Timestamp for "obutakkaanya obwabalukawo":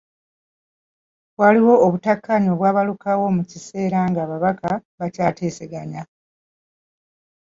1.85-3.25